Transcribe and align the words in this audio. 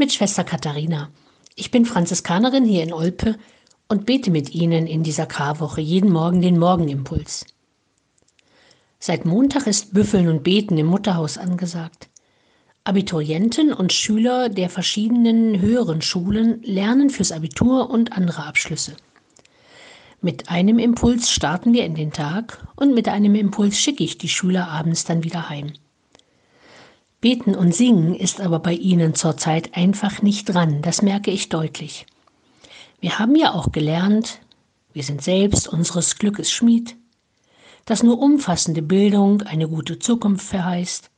mit 0.00 0.14
Schwester 0.14 0.44
Katharina. 0.44 1.10
Ich 1.56 1.70
bin 1.70 1.84
Franziskanerin 1.84 2.64
hier 2.64 2.82
in 2.82 2.94
Olpe 2.94 3.36
und 3.86 4.06
bete 4.06 4.30
mit 4.30 4.54
Ihnen 4.54 4.86
in 4.86 5.02
dieser 5.02 5.26
Karwoche 5.26 5.82
jeden 5.82 6.10
Morgen 6.10 6.40
den 6.40 6.58
Morgenimpuls. 6.58 7.44
Seit 8.98 9.26
Montag 9.26 9.66
ist 9.66 9.92
Büffeln 9.92 10.28
und 10.28 10.42
Beten 10.42 10.78
im 10.78 10.86
Mutterhaus 10.86 11.36
angesagt. 11.36 12.08
Abiturienten 12.82 13.74
und 13.74 13.92
Schüler 13.92 14.48
der 14.48 14.70
verschiedenen 14.70 15.60
höheren 15.60 16.00
Schulen 16.00 16.62
lernen 16.62 17.10
fürs 17.10 17.30
Abitur 17.30 17.90
und 17.90 18.12
andere 18.16 18.46
Abschlüsse. 18.46 18.96
Mit 20.22 20.48
einem 20.48 20.78
Impuls 20.78 21.30
starten 21.30 21.74
wir 21.74 21.84
in 21.84 21.94
den 21.94 22.10
Tag 22.10 22.66
und 22.74 22.94
mit 22.94 23.06
einem 23.06 23.34
Impuls 23.34 23.78
schicke 23.78 24.02
ich 24.02 24.16
die 24.16 24.30
Schüler 24.30 24.68
abends 24.68 25.04
dann 25.04 25.24
wieder 25.24 25.50
heim. 25.50 25.74
Beten 27.20 27.54
und 27.54 27.74
Singen 27.74 28.14
ist 28.14 28.40
aber 28.40 28.60
bei 28.60 28.72
Ihnen 28.72 29.14
zurzeit 29.14 29.76
einfach 29.76 30.22
nicht 30.22 30.46
dran, 30.46 30.80
das 30.80 31.02
merke 31.02 31.30
ich 31.30 31.50
deutlich. 31.50 32.06
Wir 33.00 33.18
haben 33.18 33.36
ja 33.36 33.52
auch 33.52 33.72
gelernt, 33.72 34.40
wir 34.94 35.02
sind 35.02 35.22
selbst 35.22 35.68
unseres 35.68 36.16
Glückes 36.16 36.50
Schmied, 36.50 36.96
dass 37.84 38.02
nur 38.02 38.18
umfassende 38.18 38.80
Bildung 38.80 39.42
eine 39.42 39.68
gute 39.68 39.98
Zukunft 39.98 40.46
verheißt, 40.46 41.10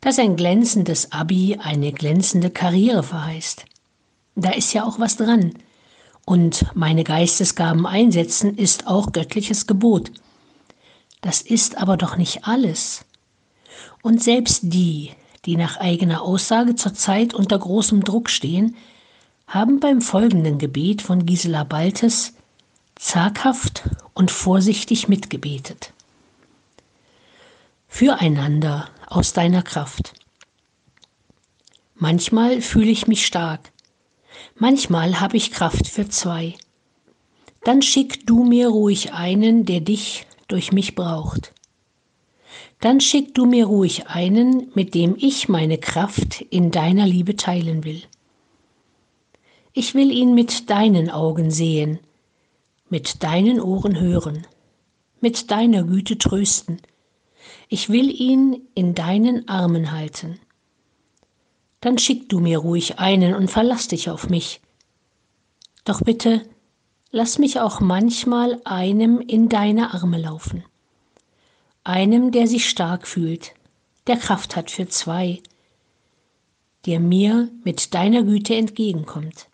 dass 0.00 0.18
ein 0.18 0.36
glänzendes 0.36 1.12
Abi 1.12 1.58
eine 1.62 1.92
glänzende 1.92 2.48
Karriere 2.48 3.02
verheißt. 3.02 3.66
Da 4.36 4.50
ist 4.50 4.72
ja 4.72 4.84
auch 4.84 4.98
was 4.98 5.16
dran. 5.18 5.52
Und 6.24 6.64
meine 6.74 7.04
Geistesgaben 7.04 7.86
einsetzen 7.86 8.56
ist 8.56 8.86
auch 8.86 9.12
göttliches 9.12 9.66
Gebot. 9.66 10.10
Das 11.20 11.42
ist 11.42 11.76
aber 11.76 11.96
doch 11.96 12.16
nicht 12.16 12.44
alles. 12.44 13.04
Und 14.02 14.22
selbst 14.22 14.60
die, 14.62 15.12
die 15.46 15.56
nach 15.56 15.78
eigener 15.78 16.22
Aussage 16.22 16.74
zurzeit 16.74 17.32
unter 17.32 17.58
großem 17.58 18.02
Druck 18.02 18.28
stehen, 18.28 18.76
haben 19.46 19.78
beim 19.78 20.00
folgenden 20.00 20.58
Gebet 20.58 21.02
von 21.02 21.24
Gisela 21.24 21.62
Baltes 21.62 22.34
zaghaft 22.96 23.84
und 24.12 24.32
vorsichtig 24.32 25.06
mitgebetet. 25.06 25.92
Füreinander 27.86 28.88
aus 29.06 29.32
deiner 29.32 29.62
Kraft. 29.62 30.14
Manchmal 31.94 32.60
fühle 32.60 32.90
ich 32.90 33.06
mich 33.06 33.24
stark, 33.24 33.70
manchmal 34.56 35.20
habe 35.20 35.36
ich 35.36 35.52
Kraft 35.52 35.86
für 35.86 36.08
zwei. 36.08 36.54
Dann 37.62 37.82
schick 37.82 38.26
du 38.26 38.44
mir 38.44 38.68
ruhig 38.68 39.12
einen, 39.12 39.64
der 39.64 39.80
dich 39.80 40.26
durch 40.48 40.72
mich 40.72 40.94
braucht 40.94 41.52
dann 42.86 43.00
schick 43.00 43.34
du 43.34 43.46
mir 43.46 43.66
ruhig 43.66 44.06
einen, 44.06 44.70
mit 44.76 44.94
dem 44.94 45.16
ich 45.18 45.48
meine 45.48 45.76
Kraft 45.76 46.40
in 46.40 46.70
deiner 46.70 47.04
Liebe 47.04 47.34
teilen 47.34 47.82
will. 47.82 48.00
Ich 49.72 49.96
will 49.96 50.12
ihn 50.12 50.34
mit 50.34 50.70
deinen 50.70 51.10
Augen 51.10 51.50
sehen, 51.50 51.98
mit 52.88 53.24
deinen 53.24 53.60
Ohren 53.60 53.98
hören, 53.98 54.46
mit 55.20 55.50
deiner 55.50 55.82
Güte 55.82 56.16
trösten. 56.16 56.80
Ich 57.68 57.88
will 57.88 58.08
ihn 58.08 58.68
in 58.76 58.94
deinen 58.94 59.48
Armen 59.48 59.90
halten. 59.90 60.38
Dann 61.80 61.98
schick 61.98 62.28
du 62.28 62.38
mir 62.38 62.58
ruhig 62.58 63.00
einen 63.00 63.34
und 63.34 63.50
verlass 63.50 63.88
dich 63.88 64.10
auf 64.10 64.30
mich. 64.30 64.60
Doch 65.84 66.02
bitte, 66.02 66.42
lass 67.10 67.40
mich 67.40 67.58
auch 67.58 67.80
manchmal 67.80 68.60
einem 68.64 69.18
in 69.18 69.48
deine 69.48 69.92
Arme 69.92 70.18
laufen 70.18 70.62
einem, 71.86 72.32
der 72.32 72.48
sich 72.48 72.68
stark 72.68 73.06
fühlt, 73.06 73.52
der 74.08 74.16
Kraft 74.16 74.56
hat 74.56 74.72
für 74.72 74.88
zwei, 74.88 75.40
der 76.84 76.98
mir 76.98 77.48
mit 77.62 77.94
deiner 77.94 78.24
Güte 78.24 78.56
entgegenkommt, 78.56 79.46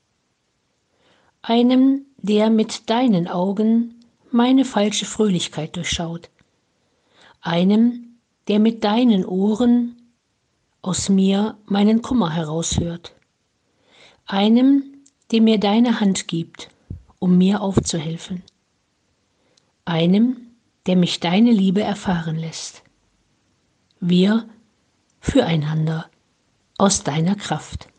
einem, 1.42 2.06
der 2.16 2.48
mit 2.48 2.88
deinen 2.88 3.28
Augen 3.28 4.03
meine 4.30 4.64
falsche 4.64 5.05
Fröhlichkeit 5.05 5.77
durchschaut, 5.77 6.30
einem, 7.43 8.16
der 8.49 8.60
mit 8.60 8.82
deinen 8.82 9.26
Ohren 9.26 9.97
aus 10.81 11.10
mir 11.10 11.59
meinen 11.66 12.00
Kummer 12.00 12.31
heraushört, 12.31 13.14
einem, 14.25 15.03
der 15.32 15.43
mir 15.43 15.60
deine 15.60 16.00
Hand 16.00 16.28
gibt, 16.28 16.70
um 17.19 17.37
mir 17.37 17.60
aufzuhelfen, 17.60 18.43
einem, 19.84 20.51
der 20.87 20.97
mich 20.97 21.20
deine 21.20 21.50
Liebe 21.50 21.82
erfahren 21.82 22.37
lässt. 22.37 22.82
Wir 24.00 24.48
füreinander 25.20 26.10
aus 26.78 27.04
deiner 27.04 27.37
Kraft. 27.37 27.91